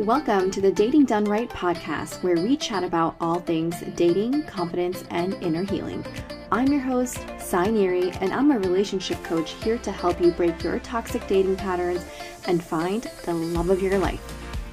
[0.00, 5.04] Welcome to the Dating Done Right podcast, where we chat about all things dating, confidence,
[5.10, 6.06] and inner healing.
[6.50, 10.78] I'm your host, Sy and I'm a relationship coach here to help you break your
[10.78, 12.02] toxic dating patterns
[12.46, 14.22] and find the love of your life.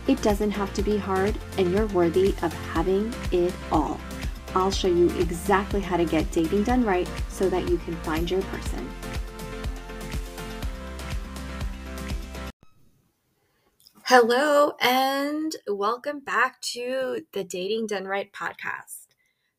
[0.07, 4.00] It doesn't have to be hard, and you're worthy of having it all.
[4.55, 8.32] I'll show you exactly how to get dating done right so that you can find
[8.32, 8.89] your person.
[14.10, 19.07] Hello, and welcome back to the Dating Done Right podcast.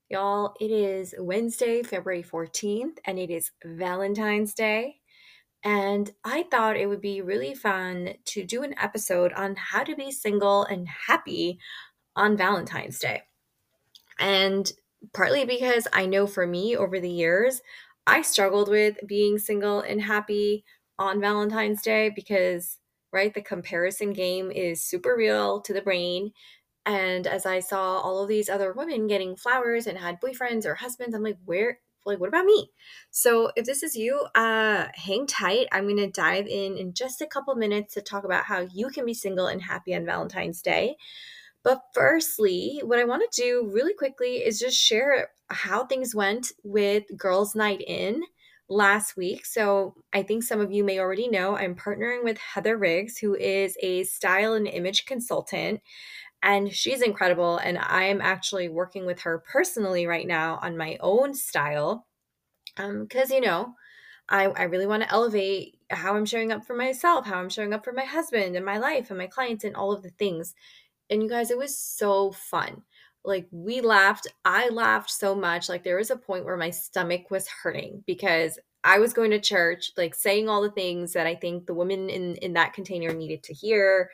[0.08, 5.00] Y'all, it is Wednesday, February 14th, and it is Valentine's Day.
[5.62, 9.94] And I thought it would be really fun to do an episode on how to
[9.94, 11.58] be single and happy
[12.16, 13.24] on Valentine's Day.
[14.18, 14.72] And
[15.12, 17.60] partly because I know for me over the years,
[18.06, 20.64] I struggled with being single and happy
[20.98, 22.78] on Valentine's Day because,
[23.12, 26.32] right, the comparison game is super real to the brain.
[26.86, 30.76] And as I saw all of these other women getting flowers and had boyfriends or
[30.76, 32.70] husbands, I'm like, where, like, what about me?
[33.10, 35.66] So if this is you, uh, hang tight.
[35.70, 38.88] I'm going to dive in in just a couple minutes to talk about how you
[38.88, 40.96] can be single and happy on Valentine's Day.
[41.62, 46.52] But firstly, what I want to do really quickly is just share how things went
[46.62, 48.22] with Girls Night In
[48.68, 49.46] last week.
[49.46, 53.34] So I think some of you may already know I'm partnering with Heather Riggs, who
[53.34, 55.80] is a style and image consultant
[56.42, 61.34] and she's incredible and i'm actually working with her personally right now on my own
[61.34, 62.06] style
[62.76, 63.74] because um, you know
[64.28, 67.72] I, I really want to elevate how i'm showing up for myself how i'm showing
[67.72, 70.54] up for my husband and my life and my clients and all of the things
[71.10, 72.82] and you guys it was so fun
[73.28, 77.30] like we laughed i laughed so much like there was a point where my stomach
[77.30, 81.34] was hurting because i was going to church like saying all the things that i
[81.34, 84.10] think the women in in that container needed to hear.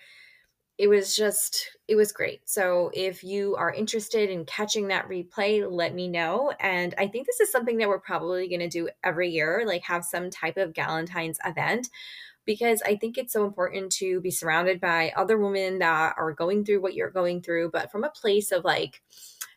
[0.76, 2.48] It was just it was great.
[2.48, 6.52] So if you are interested in catching that replay let me know.
[6.58, 9.84] And i think this is something that we're probably going to do every year like
[9.84, 11.88] have some type of galentine's event
[12.44, 16.64] because i think it's so important to be surrounded by other women that are going
[16.64, 19.02] through what you're going through but from a place of like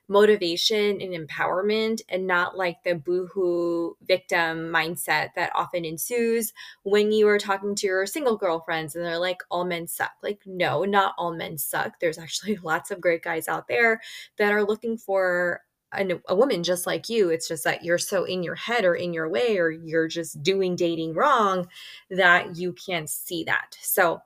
[0.09, 6.53] motivation and empowerment and not like the boohoo victim mindset that often ensues
[6.83, 10.11] when you are talking to your single girlfriends and they're like, all men suck.
[10.23, 11.99] Like, no, not all men suck.
[11.99, 14.01] There's actually lots of great guys out there
[14.37, 15.61] that are looking for
[15.93, 17.29] a, a, woman just like you.
[17.29, 20.41] It's just that you're so in your head or in your way, or you're just
[20.43, 21.67] doing dating wrong
[22.09, 23.77] that you can't see that.
[23.81, 24.19] So,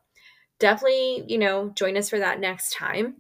[0.59, 3.17] definitely, you know, join us for that next time.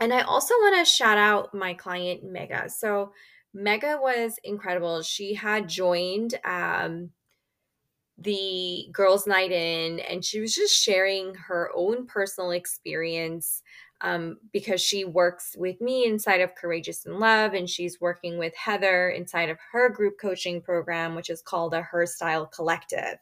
[0.00, 2.68] And I also want to shout out my client, Mega.
[2.68, 3.12] So,
[3.52, 5.02] Mega was incredible.
[5.02, 7.10] She had joined um,
[8.18, 13.62] the girls' night in, and she was just sharing her own personal experience
[14.00, 18.54] um, because she works with me inside of Courageous in Love, and she's working with
[18.54, 23.18] Heather inside of her group coaching program, which is called a Her Style Collective.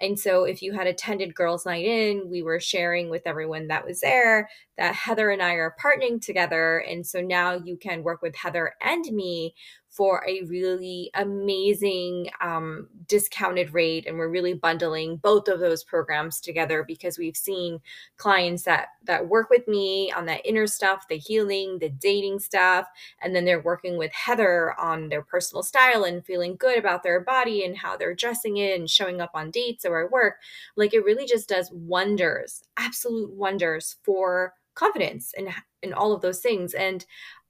[0.00, 3.84] And so, if you had attended Girls Night In, we were sharing with everyone that
[3.84, 6.78] was there that Heather and I are partnering together.
[6.78, 9.54] And so now you can work with Heather and me
[9.94, 14.06] for a really amazing um, discounted rate.
[14.06, 17.78] And we're really bundling both of those programs together because we've seen
[18.16, 22.88] clients that that work with me on that inner stuff the healing the dating stuff.
[23.22, 27.20] And then they're working with heather on their personal style and feeling good about their
[27.20, 30.36] body and how they're dressing it and showing up on dates or at work.
[30.74, 35.48] Like it really just does wonders absolute wonders for confidence and
[35.82, 37.06] and all of those things and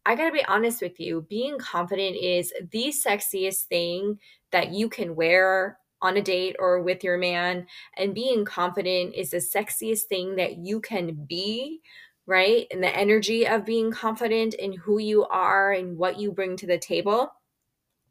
[0.06, 4.18] I got to be honest with you, being confident is the sexiest thing
[4.52, 7.66] that you can wear on a date or with your man.
[7.96, 11.80] And being confident is the sexiest thing that you can be,
[12.26, 12.66] right?
[12.70, 16.66] And the energy of being confident in who you are and what you bring to
[16.66, 17.30] the table.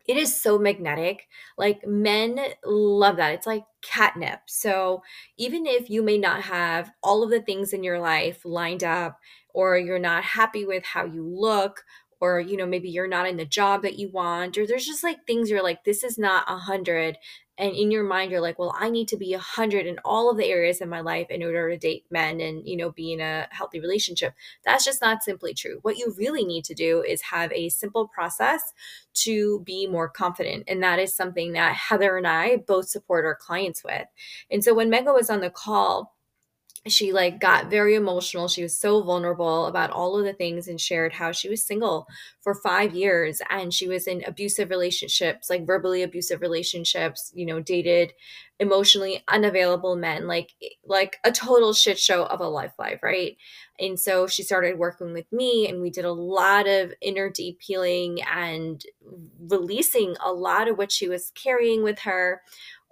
[0.08, 1.28] It is so magnetic.
[1.58, 3.34] Like men love that.
[3.34, 4.42] It's like catnip.
[4.48, 5.02] So
[5.38, 9.20] even if you may not have all of the things in your life lined up
[9.54, 11.84] or you're not happy with how you look
[12.20, 15.04] or you know maybe you're not in the job that you want or there's just
[15.04, 17.18] like things you're like this is not a hundred
[17.58, 20.30] and in your mind you're like well i need to be a hundred in all
[20.30, 23.14] of the areas in my life in order to date men and you know be
[23.14, 24.34] in a healthy relationship.
[24.66, 25.80] That's just not simply true.
[25.82, 28.62] What you really need to do is have a simple process
[29.16, 33.36] to be more confident and that is something that heather and i both support our
[33.36, 34.06] clients with.
[34.50, 36.16] And so when mega was on the call
[36.88, 38.48] she like got very emotional.
[38.48, 42.08] She was so vulnerable about all of the things and shared how she was single
[42.42, 47.62] for 5 years and she was in abusive relationships like verbally abusive relationships you know
[47.62, 48.12] dated
[48.60, 53.38] emotionally unavailable men like eh, like a total shit show of a life life right?
[53.80, 57.60] And so she started working with me and we did a lot of inner deep
[57.62, 58.84] healing and
[59.40, 62.42] releasing a lot of what she was carrying with her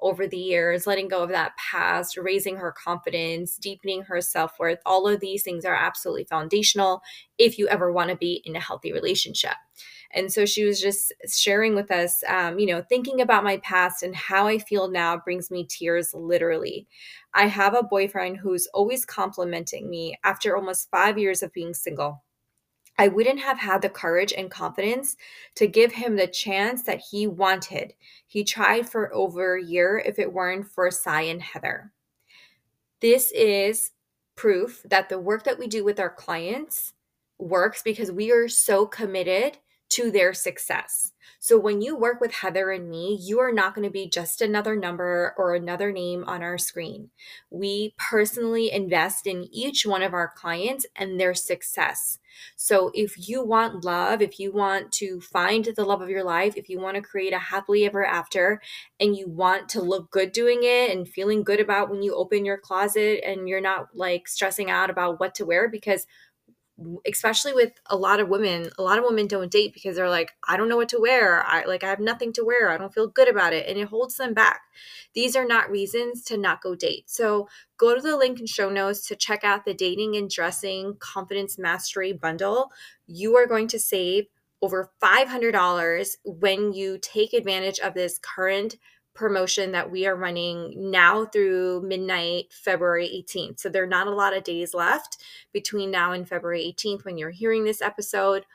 [0.01, 4.79] over the years, letting go of that past, raising her confidence, deepening her self worth.
[4.85, 7.01] All of these things are absolutely foundational
[7.37, 9.55] if you ever want to be in a healthy relationship.
[10.13, 14.03] And so she was just sharing with us, um, you know, thinking about my past
[14.03, 16.87] and how I feel now brings me tears literally.
[17.33, 22.23] I have a boyfriend who's always complimenting me after almost five years of being single.
[23.01, 25.17] I wouldn't have had the courage and confidence
[25.55, 27.95] to give him the chance that he wanted.
[28.27, 31.91] He tried for over a year if it weren't for Sy and Heather.
[32.99, 33.89] This is
[34.35, 36.93] proof that the work that we do with our clients
[37.39, 39.57] works because we are so committed
[39.91, 41.13] to their success.
[41.43, 44.41] So when you work with Heather and me, you are not going to be just
[44.41, 47.09] another number or another name on our screen.
[47.49, 52.19] We personally invest in each one of our clients and their success.
[52.55, 56.55] So if you want love, if you want to find the love of your life,
[56.55, 58.61] if you want to create a happily ever after
[58.99, 62.45] and you want to look good doing it and feeling good about when you open
[62.45, 66.05] your closet and you're not like stressing out about what to wear because
[67.05, 70.31] especially with a lot of women a lot of women don't date because they're like
[70.47, 71.43] i don't know what to wear.
[71.45, 72.69] I like i have nothing to wear.
[72.69, 73.67] I don't feel good about it.
[73.67, 74.61] And it holds them back.
[75.13, 77.09] These are not reasons to not go date.
[77.09, 77.47] So
[77.77, 81.57] go to the link in show notes to check out the dating and dressing confidence
[81.57, 82.71] mastery bundle.
[83.07, 84.25] You are going to save
[84.61, 88.75] over $500 when you take advantage of this current
[89.13, 93.59] promotion that we are running now through midnight February 18th.
[93.59, 95.17] So there are not a lot of days left
[95.51, 98.45] between now and February 18th when you're hearing this episode.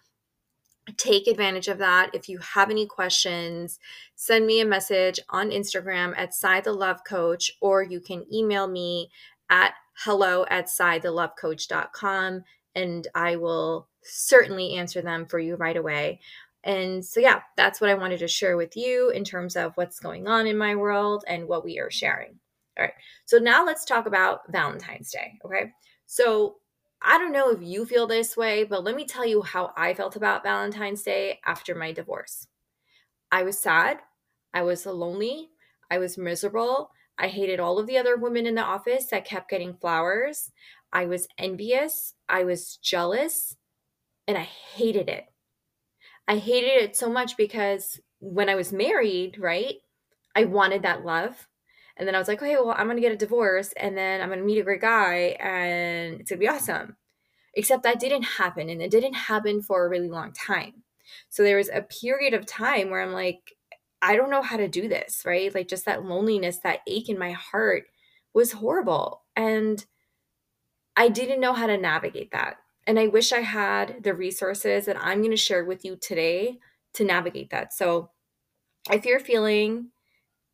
[0.97, 2.11] Take advantage of that.
[2.15, 3.79] If you have any questions,
[4.15, 8.67] send me a message on Instagram at Sy the Love Coach, or you can email
[8.67, 9.11] me
[9.51, 9.75] at
[10.05, 12.45] hello at sythelovecoach.com
[12.77, 16.21] and I will certainly answer them for you right away.
[16.67, 20.01] And so, yeah, that's what I wanted to share with you in terms of what's
[20.01, 22.41] going on in my world and what we are sharing.
[22.77, 22.93] All right.
[23.25, 25.39] So, now let's talk about Valentine's Day.
[25.45, 25.71] Okay.
[26.07, 26.57] So,
[27.01, 29.95] I don't know if you feel this way, but let me tell you how I
[29.95, 32.49] felt about Valentine's Day after my divorce.
[33.31, 33.99] I was sad.
[34.53, 35.51] I was lonely.
[35.89, 36.91] I was miserable.
[37.17, 40.51] I hated all of the other women in the office that kept getting flowers.
[40.93, 42.15] I was envious.
[42.29, 43.57] I was jealous.
[44.27, 45.27] And I hated it.
[46.29, 49.77] I hated it so much because when I was married, right,
[50.35, 51.49] I wanted that love.
[51.97, 54.21] And then I was like, okay, well, I'm going to get a divorce and then
[54.21, 56.97] I'm going to meet a great guy and it's going to be awesome.
[57.55, 60.83] Except that didn't happen and it didn't happen for a really long time.
[61.31, 63.41] So there was a period of time where I'm like,
[64.03, 65.55] I don't know how to do this, right?
[65.55, 67.85] Like just that loneliness, that ache in my heart
[68.35, 69.23] was horrible.
[69.35, 69.85] And
[70.97, 72.57] I didn't know how to navigate that.
[72.87, 76.59] And I wish I had the resources that I'm going to share with you today
[76.95, 77.75] to navigate that.
[77.75, 78.11] So
[78.91, 79.89] if you're feeling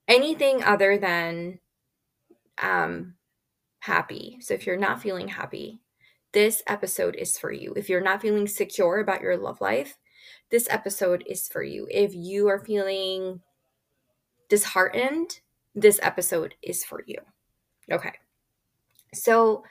[0.09, 1.59] anything other than
[2.61, 3.15] um,
[3.81, 5.81] happy, so if you're not feeling happy,
[6.33, 7.75] this episode is for you.
[7.77, 9.99] If you're not feeling secure about your love life,
[10.51, 11.87] this episode is for you.
[11.91, 13.41] If you are feeling
[14.49, 15.41] disheartened,
[15.75, 17.19] this episode is for you.
[17.91, 18.13] Okay.
[19.15, 19.65] So,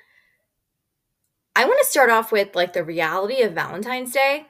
[1.56, 4.48] I want to start off with like the reality of Valentine's Day.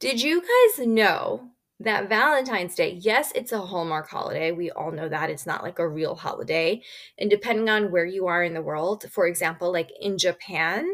[0.00, 4.50] Did you guys know that Valentine's Day, yes, it's a Hallmark holiday.
[4.50, 6.82] We all know that it's not like a real holiday.
[7.18, 10.88] And depending on where you are in the world, for example, like in Japan,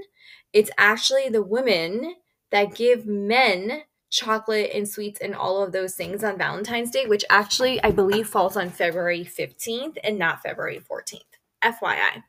[0.53, 2.17] it's actually the women
[2.51, 7.25] that give men chocolate and sweets and all of those things on Valentine's Day, which
[7.31, 11.23] actually I believe falls on February 15th and not February 14th.
[11.63, 12.23] FYI.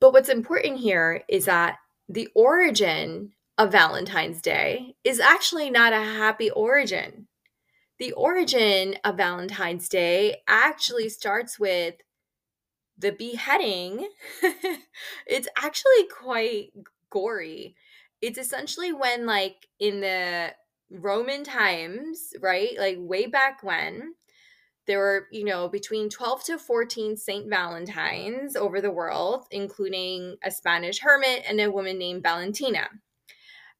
[0.00, 1.78] But what's important here is that
[2.08, 7.28] the origin of Valentine's Day is actually not a happy origin.
[7.98, 11.96] The origin of Valentine's Day actually starts with
[12.96, 14.08] the beheading.
[15.26, 16.72] it's actually quite
[17.10, 17.76] gory.
[18.22, 20.54] It's essentially when, like, in the
[20.90, 22.70] Roman times, right?
[22.78, 24.14] Like, way back when,
[24.90, 30.50] there were, you know, between 12 to 14 Saint Valentines over the world, including a
[30.50, 32.88] Spanish hermit and a woman named Valentina.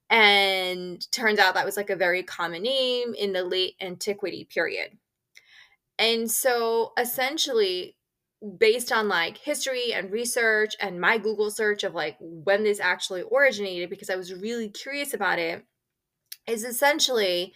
[0.09, 4.99] And turns out that was like a very common name in the late antiquity period.
[5.99, 7.97] And so essentially,
[8.59, 13.25] based on like history and research and my Google search of like when this actually
[13.33, 15.65] originated, because I was really curious about it,
[16.47, 17.53] is essentially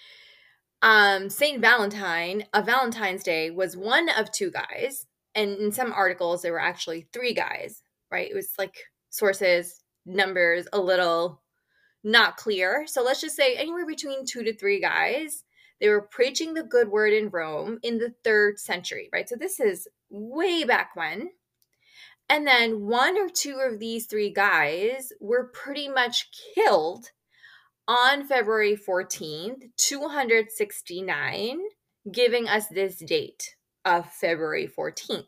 [0.83, 5.07] um, Saint Valentine, a Valentine's Day, was one of two guys.
[5.35, 8.31] And in some articles, there were actually three guys, right?
[8.31, 8.77] It was like
[9.11, 11.43] sources, numbers, a little
[12.05, 12.85] not clear.
[12.87, 15.45] So let's just say anywhere between two to three guys.
[15.81, 19.29] They were preaching the good word in Rome in the third century, right?
[19.29, 21.31] So this is way back when.
[22.29, 27.11] And then one or two of these three guys were pretty much killed
[27.87, 31.61] on February 14th, 269,
[32.11, 35.27] giving us this date of February 14th.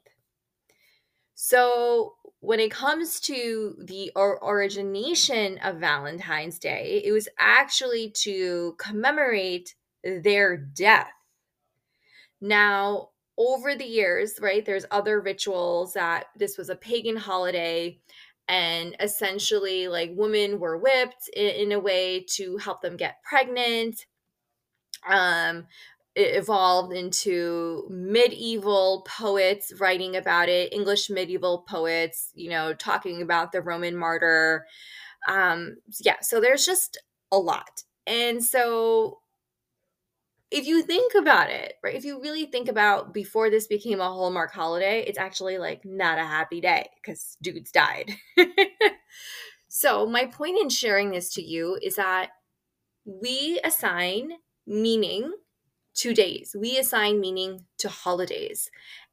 [1.34, 8.74] So, when it comes to the or- origination of Valentine's Day, it was actually to
[8.78, 11.10] commemorate their death.
[12.40, 17.98] Now, over the years, right, there's other rituals that this was a pagan holiday
[18.48, 24.06] and essentially like women were whipped in, in a way to help them get pregnant
[25.08, 25.66] um
[26.14, 33.52] it evolved into medieval poets writing about it english medieval poets you know talking about
[33.52, 34.66] the roman martyr.
[35.28, 36.98] Um yeah so there's just
[37.32, 37.82] a lot.
[38.06, 39.18] And so
[40.50, 44.04] if you think about it, right, if you really think about before this became a
[44.04, 48.12] Hallmark holiday, it's actually like not a happy day because dudes died.
[49.68, 52.30] so, my point in sharing this to you is that
[53.04, 54.32] we assign
[54.66, 55.32] meaning
[55.96, 58.70] to days, we assign meaning to holidays.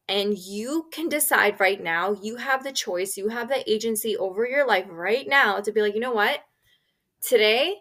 [0.10, 4.46] And you can decide right now, you have the choice, you have the agency over
[4.46, 6.42] your life right now to be like, you know what?
[7.22, 7.76] Today,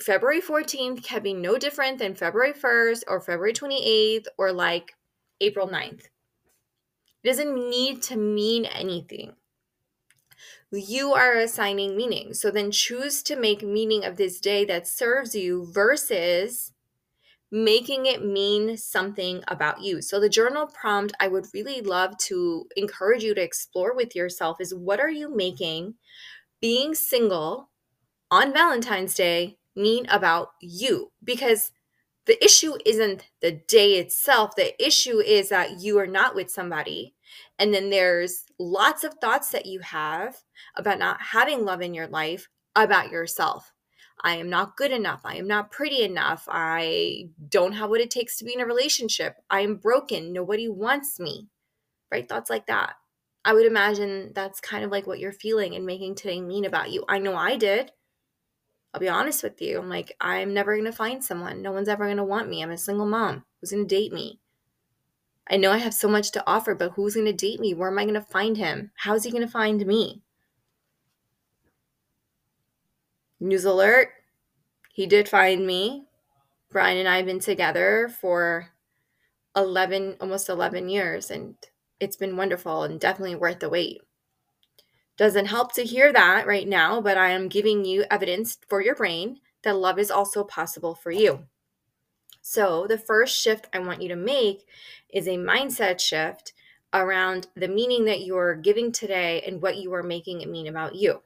[0.00, 4.92] February 14th can be no different than February 1st or February 28th or like
[5.40, 6.04] April 9th.
[7.22, 9.34] It doesn't need to mean anything.
[10.70, 12.32] You are assigning meaning.
[12.32, 16.72] So then choose to make meaning of this day that serves you versus
[17.50, 20.00] making it mean something about you.
[20.00, 24.58] So the journal prompt I would really love to encourage you to explore with yourself
[24.58, 25.94] is what are you making
[26.62, 27.68] being single
[28.30, 31.72] on Valentine's Day mean about you because
[32.26, 34.54] the issue isn't the day itself.
[34.54, 37.14] The issue is that you are not with somebody.
[37.58, 40.36] And then there's lots of thoughts that you have
[40.76, 43.72] about not having love in your life about yourself.
[44.22, 45.22] I am not good enough.
[45.24, 46.46] I am not pretty enough.
[46.48, 49.36] I don't have what it takes to be in a relationship.
[49.50, 50.32] I am broken.
[50.32, 51.48] Nobody wants me.
[52.10, 52.28] Right?
[52.28, 52.94] Thoughts like that.
[53.44, 56.92] I would imagine that's kind of like what you're feeling and making today mean about
[56.92, 57.04] you.
[57.08, 57.90] I know I did.
[58.92, 59.78] I'll be honest with you.
[59.78, 61.62] I'm like, I'm never going to find someone.
[61.62, 62.62] No one's ever going to want me.
[62.62, 63.44] I'm a single mom.
[63.60, 64.38] Who's going to date me?
[65.48, 67.74] I know I have so much to offer, but who's going to date me?
[67.74, 68.90] Where am I going to find him?
[68.96, 70.22] How's he going to find me?
[73.40, 74.10] News alert.
[74.92, 76.06] He did find me.
[76.70, 78.68] Brian and I have been together for
[79.56, 81.56] 11, almost 11 years, and
[81.98, 84.02] it's been wonderful and definitely worth the wait.
[85.16, 88.94] Doesn't help to hear that right now, but I am giving you evidence for your
[88.94, 91.46] brain that love is also possible for you.
[92.40, 94.66] So, the first shift I want you to make
[95.10, 96.54] is a mindset shift
[96.92, 100.94] around the meaning that you're giving today and what you are making it mean about
[100.94, 101.22] you.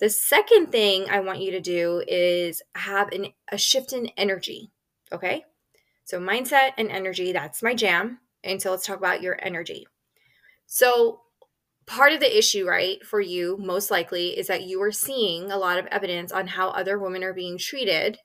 [0.00, 4.70] The second thing I want you to do is have an, a shift in energy.
[5.12, 5.44] Okay.
[6.04, 8.18] So, mindset and energy, that's my jam.
[8.42, 9.86] And so, let's talk about your energy.
[10.66, 11.20] So,
[11.86, 15.58] part of the issue, right, for you, most likely, is that you are seeing a
[15.58, 18.18] lot of evidence on how other women are being treated.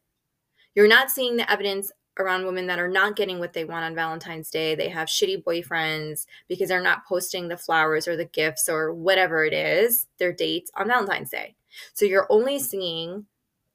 [0.75, 3.95] You're not seeing the evidence around women that are not getting what they want on
[3.95, 4.75] Valentine's Day.
[4.75, 9.45] They have shitty boyfriends because they're not posting the flowers or the gifts or whatever
[9.45, 11.55] it is, their dates on Valentine's Day.
[11.93, 13.25] So you're only seeing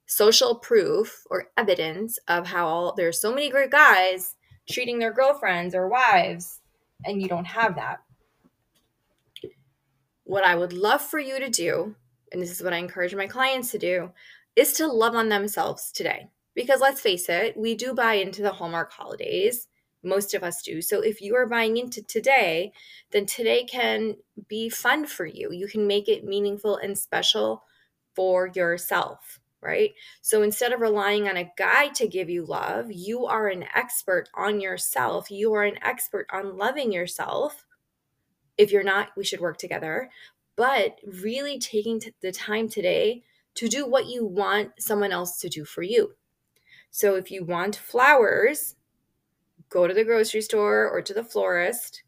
[0.06, 4.34] social proof or evidence of how all, there's so many great guys
[4.68, 6.60] treating their girlfriends or wives,
[7.04, 8.00] and you don't have that
[10.24, 11.94] what I would love for you to do,
[12.32, 14.10] and this is what I encourage my clients to do,
[14.56, 16.28] is to love on themselves today.
[16.54, 19.68] Because let's face it, we do buy into the Hallmark holidays.
[20.02, 20.80] Most of us do.
[20.80, 22.72] So if you are buying into today,
[23.10, 24.16] then today can
[24.48, 25.50] be fun for you.
[25.52, 27.64] You can make it meaningful and special
[28.14, 29.92] for yourself, right?
[30.20, 34.28] So instead of relying on a guy to give you love, you are an expert
[34.34, 35.30] on yourself.
[35.30, 37.64] You are an expert on loving yourself
[38.56, 40.10] if you're not, we should work together.
[40.56, 43.22] But really taking t- the time today
[43.56, 46.14] to do what you want someone else to do for you.
[46.90, 48.76] So if you want flowers,
[49.68, 52.04] go to the grocery store or to the florist,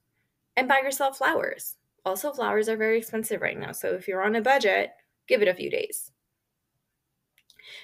[0.57, 1.75] and buy yourself flowers.
[2.05, 3.73] Also, flowers are very expensive right now.
[3.73, 4.91] So if you're on a budget,
[5.27, 6.13] give it a few days.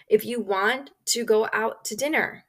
[0.09, 2.45] If you want to go out to dinner,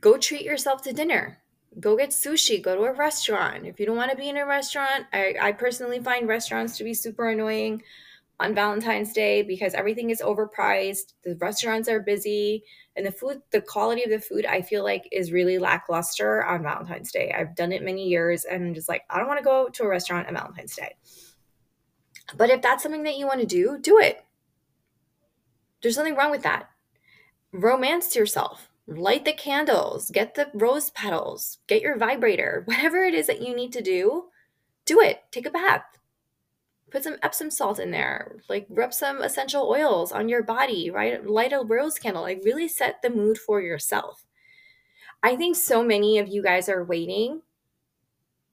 [0.00, 1.42] go treat yourself to dinner.
[1.78, 3.66] Go get sushi, go to a restaurant.
[3.66, 6.84] If you don't want to be in a restaurant, I, I personally find restaurants to
[6.84, 7.82] be super annoying
[8.38, 11.14] on Valentine's Day because everything is overpriced.
[11.24, 12.64] The restaurants are busy
[12.94, 16.62] and the food, the quality of the food, I feel like is really lackluster on
[16.62, 17.34] Valentine's Day.
[17.36, 19.82] I've done it many years and I'm just like, I don't want to go to
[19.84, 20.96] a restaurant on Valentine's Day.
[22.36, 24.24] But if that's something that you want to do, do it.
[25.82, 26.70] There's nothing wrong with that.
[27.52, 28.68] Romance yourself.
[28.86, 33.54] Light the candles, get the rose petals, get your vibrator, whatever it is that you
[33.54, 34.26] need to do,
[34.84, 35.24] do it.
[35.30, 35.84] Take a bath
[36.90, 41.24] put some Epsom salt in there, like rub some essential oils on your body, right?
[41.26, 44.24] Light a rose candle, like really set the mood for yourself.
[45.22, 47.42] I think so many of you guys are waiting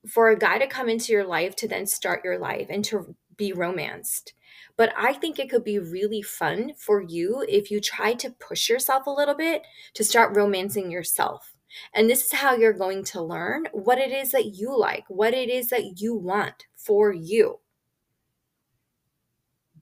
[0.06, 3.14] for a guy to come into your life to then start your life and to
[3.36, 4.34] be romanced.
[4.76, 8.68] But I think it could be really fun for you if you try to push
[8.68, 9.62] yourself a little bit
[9.94, 11.54] to start romancing yourself.
[11.92, 15.34] And this is how you're going to learn what it is that you like, what
[15.34, 17.58] it is that you want for you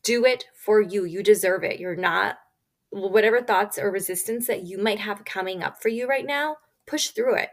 [0.02, 1.04] do it for you.
[1.04, 1.80] You deserve it.
[1.80, 2.38] You're not,
[2.90, 7.08] whatever thoughts or resistance that you might have coming up for you right now, push
[7.08, 7.50] through it.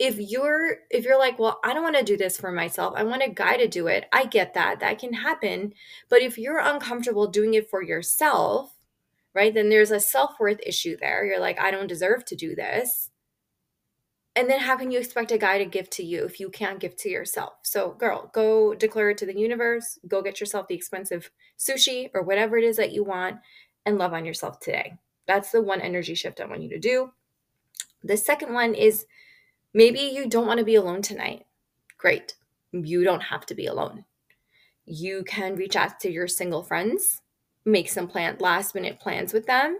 [0.00, 2.94] If you're if you're like, well, I don't want to do this for myself.
[2.96, 4.06] I want a guy to do it.
[4.12, 4.80] I get that.
[4.80, 5.74] That can happen.
[6.08, 8.78] But if you're uncomfortable doing it for yourself,
[9.34, 9.52] right?
[9.52, 11.26] Then there's a self-worth issue there.
[11.26, 13.10] You're like, I don't deserve to do this.
[14.34, 16.80] And then how can you expect a guy to give to you if you can't
[16.80, 17.54] give to yourself?
[17.62, 22.22] So, girl, go declare it to the universe, go get yourself the expensive sushi or
[22.22, 23.36] whatever it is that you want
[23.84, 24.94] and love on yourself today.
[25.26, 27.12] That's the one energy shift I want you to do.
[28.02, 29.04] The second one is
[29.74, 31.46] maybe you don't want to be alone tonight.
[31.98, 32.34] Great.
[32.72, 34.04] You don't have to be alone.
[34.84, 37.22] You can reach out to your single friends,
[37.64, 39.78] make some plan last minute plans with them.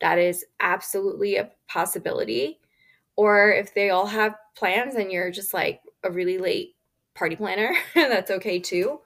[0.00, 2.60] That is absolutely a possibility
[3.16, 6.76] or if they all have plans and you're just like a really late
[7.14, 9.00] party planner, that's okay too.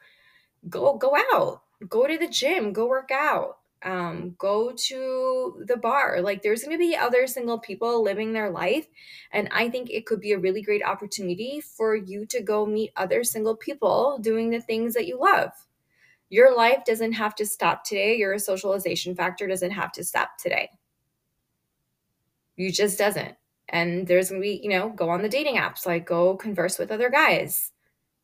[0.68, 6.20] Go go out, go to the gym, go work out, um, go to the bar.
[6.20, 8.86] Like there's going to be other single people living their life,
[9.32, 12.92] and I think it could be a really great opportunity for you to go meet
[12.96, 15.50] other single people doing the things that you love.
[16.28, 18.16] Your life doesn't have to stop today.
[18.16, 20.70] Your socialization factor doesn't have to stop today.
[22.56, 23.36] You just doesn't
[23.70, 26.78] and there's going to be, you know, go on the dating apps, like go converse
[26.78, 27.72] with other guys.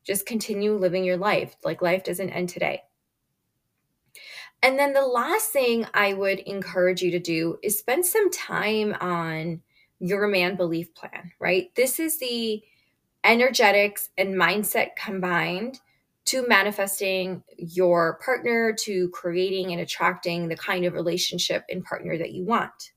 [0.03, 1.55] Just continue living your life.
[1.63, 2.81] Like life doesn't end today.
[4.63, 8.95] And then the last thing I would encourage you to do is spend some time
[8.99, 9.61] on
[9.99, 11.73] your man belief plan, right?
[11.75, 12.61] This is the
[13.23, 15.79] energetics and mindset combined
[16.25, 22.33] to manifesting your partner, to creating and attracting the kind of relationship and partner that
[22.33, 22.91] you want.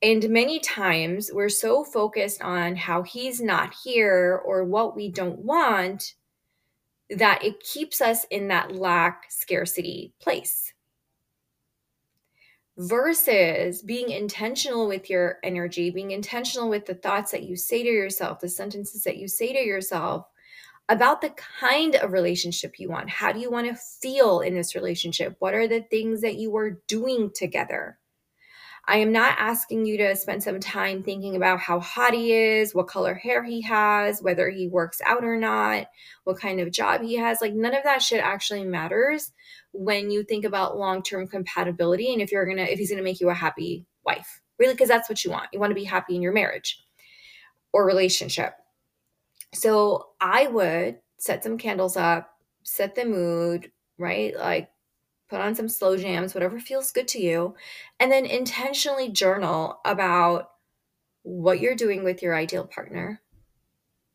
[0.00, 5.40] And many times we're so focused on how he's not here or what we don't
[5.40, 6.14] want
[7.16, 10.72] that it keeps us in that lack scarcity place.
[12.78, 17.88] Versus being intentional with your energy, being intentional with the thoughts that you say to
[17.88, 20.26] yourself, the sentences that you say to yourself
[20.88, 23.08] about the kind of relationship you want.
[23.08, 25.36] How do you want to feel in this relationship?
[25.38, 27.98] What are the things that you are doing together?
[28.88, 32.74] I am not asking you to spend some time thinking about how hot he is,
[32.74, 35.86] what color hair he has, whether he works out or not,
[36.24, 37.40] what kind of job he has.
[37.40, 39.32] Like, none of that shit actually matters
[39.70, 43.20] when you think about long term compatibility and if you're gonna, if he's gonna make
[43.20, 45.48] you a happy wife, really, because that's what you want.
[45.52, 46.82] You wanna be happy in your marriage
[47.72, 48.54] or relationship.
[49.54, 52.30] So I would set some candles up,
[52.64, 54.36] set the mood, right?
[54.36, 54.71] Like,
[55.32, 57.54] put on some slow jams, whatever feels good to you,
[57.98, 60.50] and then intentionally journal about
[61.22, 63.22] what you're doing with your ideal partner.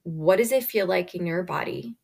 [0.04, 1.96] What does it feel like in your body?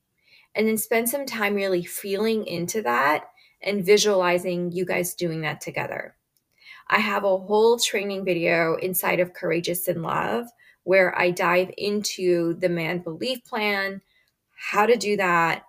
[0.55, 3.25] And then spend some time really feeling into that
[3.61, 6.15] and visualizing you guys doing that together.
[6.87, 10.47] I have a whole training video inside of Courageous in Love
[10.85, 14.01] where I dive into the man belief plan,
[14.55, 15.65] how to do that,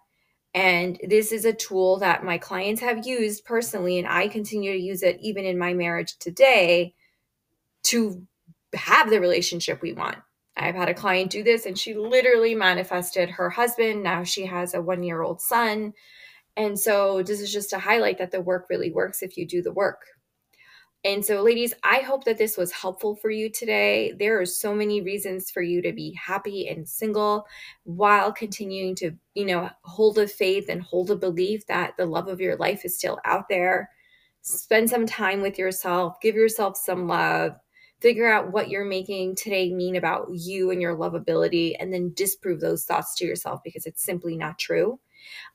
[0.54, 4.78] and this is a tool that my clients have used personally, and I continue to
[4.78, 6.94] use it even in my marriage today
[7.84, 8.24] to
[8.74, 10.18] have the relationship we want.
[10.56, 14.04] I've had a client do this, and she literally manifested her husband.
[14.04, 15.92] Now she has a one year old son.
[16.56, 19.60] And so, this is just to highlight that the work really works if you do
[19.60, 20.02] the work.
[21.04, 24.14] And so, ladies, I hope that this was helpful for you today.
[24.18, 27.46] There are so many reasons for you to be happy and single
[27.82, 32.28] while continuing to, you know, hold a faith and hold a belief that the love
[32.28, 33.90] of your life is still out there.
[34.40, 37.52] Spend some time with yourself, give yourself some love,
[38.00, 42.60] figure out what you're making today mean about you and your lovability, and then disprove
[42.60, 44.98] those thoughts to yourself because it's simply not true.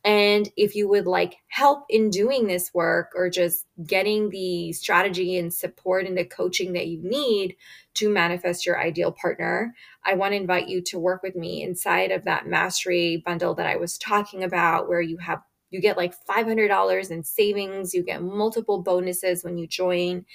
[0.03, 5.37] And if you would like help in doing this work or just getting the strategy
[5.37, 7.55] and support and the coaching that you need
[7.95, 12.11] to manifest your ideal partner, I want to invite you to work with me inside
[12.11, 16.15] of that mastery bundle that I was talking about, where you have you get like
[16.25, 20.25] $500 in savings, you get multiple bonuses when you join.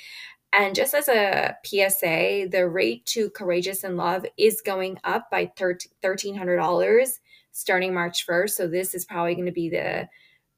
[0.52, 5.46] And just as a PSA, the rate to Courageous in Love is going up by
[5.46, 7.18] $1,300
[7.54, 8.50] starting March 1st.
[8.50, 10.08] So this is probably going to be the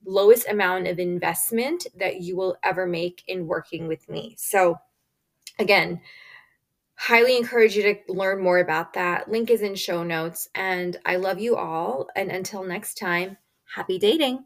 [0.04, 4.35] lowest amount of investment that you will ever make in working with me.
[4.38, 4.78] So
[5.59, 6.00] again,
[6.96, 9.30] highly encourage you to learn more about that.
[9.30, 13.37] Link is in show notes and I love you all and until next time,
[13.74, 14.44] happy dating.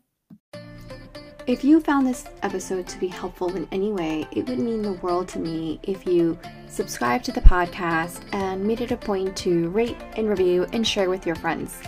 [1.46, 4.94] If you found this episode to be helpful in any way, it would mean the
[4.94, 9.68] world to me if you subscribe to the podcast and made it a point to
[9.70, 11.80] rate and review and share with your friends.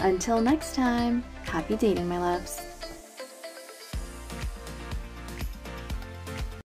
[0.00, 2.75] Until next time, happy dating, my loves.